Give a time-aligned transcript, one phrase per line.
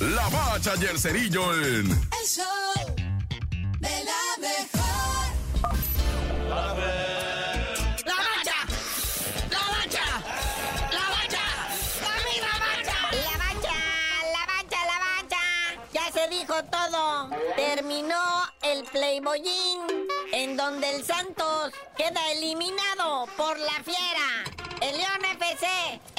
[0.00, 1.90] La Bacha y el Cerillo en...
[1.90, 2.46] El show
[3.80, 5.26] de la mejor.
[8.06, 8.54] ¡La bacha!
[9.50, 10.06] ¡La bacha!
[10.90, 11.44] ¡La bacha!
[12.00, 12.96] ¡La bacha!
[13.12, 13.76] La bacha,
[14.32, 15.44] la bacha, la bacha.
[15.92, 17.28] Ya se dijo todo.
[17.56, 18.24] Terminó
[18.62, 19.82] el Playboyín,
[20.32, 24.44] en donde el Santos queda eliminado por la fiera.
[24.80, 25.66] El León FC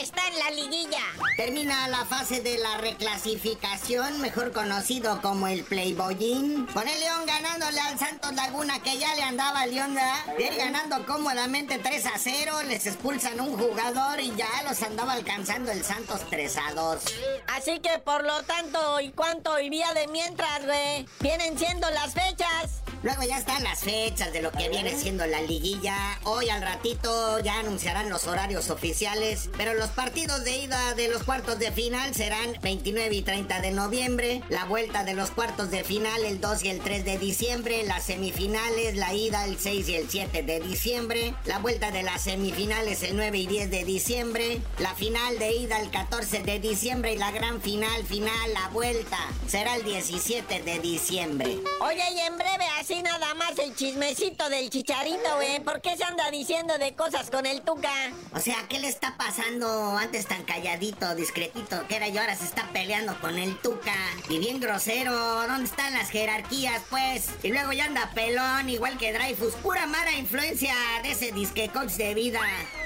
[0.00, 1.02] está en la liguilla.
[1.36, 6.66] Termina la fase de la reclasificación, mejor conocido como el Playboyín.
[6.72, 9.98] Con el León ganándole al Santos Laguna, que ya le andaba al León,
[10.38, 15.70] ir ganando cómodamente 3 a 0, les expulsan un jugador y ya los andaba alcanzando
[15.70, 17.02] el Santos 3 a 2.
[17.48, 21.06] Así que por lo tanto, ¿y cuánto y día de mientras, güey?
[21.20, 22.82] Vienen siendo las fechas.
[23.06, 26.18] Luego ya están las fechas de lo que viene siendo la liguilla.
[26.24, 31.22] Hoy al ratito ya anunciarán los horarios oficiales, pero los partidos de ida de los
[31.22, 35.84] cuartos de final serán 29 y 30 de noviembre, la vuelta de los cuartos de
[35.84, 39.94] final el 2 y el 3 de diciembre, las semifinales, la ida el 6 y
[39.94, 44.60] el 7 de diciembre, la vuelta de las semifinales el 9 y 10 de diciembre,
[44.80, 49.18] la final de ida el 14 de diciembre y la gran final final, la vuelta,
[49.46, 51.60] será el 17 de diciembre.
[51.80, 53.45] Oye, y en breve, así nada más
[53.76, 55.60] chismecito del chicharito, güey.
[55.60, 57.92] ¿Por qué se anda diciendo de cosas con el Tuca?
[58.34, 62.46] O sea, ¿qué le está pasando antes tan calladito, discretito que era y ahora se
[62.46, 63.94] está peleando con el Tuca?
[64.30, 65.12] Y bien grosero,
[65.46, 67.28] ¿dónde están las jerarquías, pues?
[67.42, 69.54] Y luego ya anda pelón, igual que Dreyfus.
[69.56, 72.40] Pura mala influencia de ese disque coach de vida.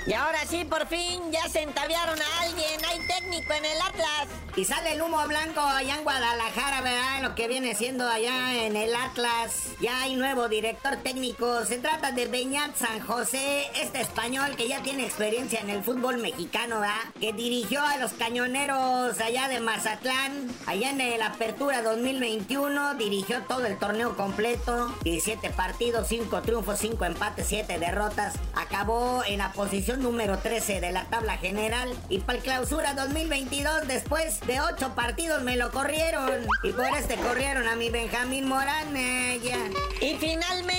[0.08, 2.84] Y ahora sí, por fin, ya se entaviaron a alguien.
[2.88, 4.26] Hay técnico en el Atlas.
[4.56, 7.22] Y sale el humo blanco allá en Guadalajara, ¿verdad?
[7.22, 9.52] Lo que viene siendo allá en el Atlas.
[9.80, 11.64] Ya hay nuevo director técnico.
[11.66, 16.18] Se trata de Beñat San José, este español que ya tiene experiencia en el fútbol
[16.18, 16.96] mexicano, ¿verdad?
[17.20, 20.48] Que dirigió a los cañoneros allá de Mazatlán.
[20.66, 24.94] Allá en el Apertura 2021 dirigió todo el torneo completo.
[25.04, 28.34] 17 partidos, 5 triunfos, 5 empates, 7 derrotas.
[28.54, 31.92] Acabó en la posición número 13 de la tabla general.
[32.08, 36.46] Y para el clausura 2022, después de 8 partidos, me lo corrieron.
[36.62, 38.96] Y por este corrieron a mi Benjamín Morán.
[38.96, 39.58] eh, ya.
[40.00, 40.69] Y finalmente,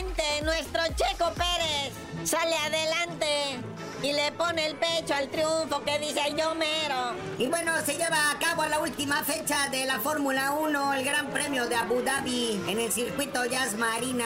[0.44, 1.94] nuestro Checo Pérez.
[2.24, 3.71] Sale adelante
[4.03, 7.13] y le pone el pecho al triunfo que dice yo mero.
[7.38, 11.28] Y bueno, se lleva a cabo la última fecha de la Fórmula 1, el Gran
[11.28, 14.25] Premio de Abu Dhabi, en el circuito Jazz Marina.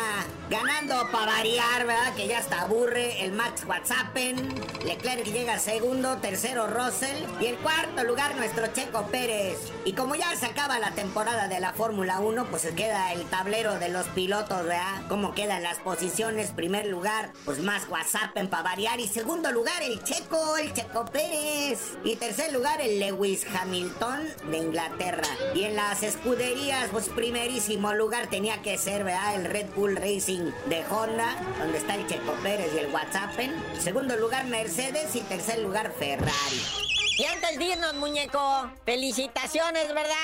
[0.49, 2.13] Ganando para variar, ¿verdad?
[2.15, 4.53] Que ya está aburre el Max Whatsappen.
[4.85, 7.25] Leclerc llega segundo, tercero Russell.
[7.41, 9.57] Y el cuarto lugar nuestro Checo Pérez.
[9.85, 13.25] Y como ya se acaba la temporada de la Fórmula 1, pues se queda el
[13.25, 15.01] tablero de los pilotos, ¿verdad?
[15.09, 16.51] Cómo quedan las posiciones.
[16.51, 18.99] Primer lugar, pues Max Whatsappen para variar.
[18.99, 21.97] Y segundo lugar, el Checo, el Checo Pérez.
[22.03, 25.27] Y tercer lugar, el Lewis Hamilton de Inglaterra.
[25.53, 29.05] Y en las escuderías, pues primerísimo lugar tenía que ser.
[29.35, 33.53] El Red Bull Racing de Honda, donde está el Checo Pérez y el Whatsappen.
[33.79, 35.15] Segundo lugar, Mercedes.
[35.15, 36.94] Y tercer lugar, Ferrari.
[37.17, 40.15] Y antes de irnos, muñeco, felicitaciones, ¿verdad?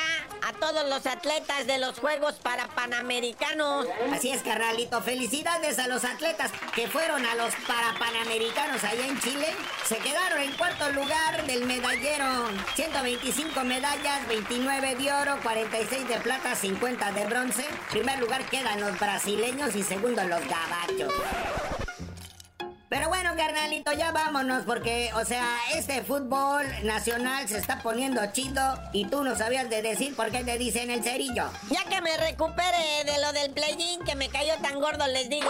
[0.41, 3.87] A todos los atletas de los Juegos para Panamericanos.
[4.13, 5.01] Así es, carnalito.
[5.01, 9.47] Felicidades a los atletas que fueron a los Parapanamericanos allá en Chile.
[9.87, 12.49] Se quedaron en cuarto lugar del medallero.
[12.75, 17.65] 125 medallas, 29 de oro, 46 de plata, 50 de bronce.
[17.91, 21.13] Primer lugar quedan los brasileños y segundo los gabachos.
[23.41, 29.23] Carnalito, ya vámonos porque, o sea, este fútbol nacional se está poniendo chido y tú
[29.23, 31.49] no sabías de decir por qué te dicen el cerillo.
[31.71, 35.49] Ya que me recupere de lo del play que me cayó tan gordo, les digo.